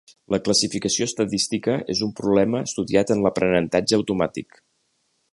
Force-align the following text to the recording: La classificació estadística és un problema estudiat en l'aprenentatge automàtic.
La 0.33 0.37
classificació 0.45 1.07
estadística 1.09 1.75
és 1.95 2.01
un 2.07 2.13
problema 2.21 2.61
estudiat 2.69 3.13
en 3.17 3.21
l'aprenentatge 3.27 3.99
automàtic. 3.99 4.59